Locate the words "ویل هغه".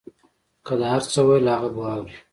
1.27-1.69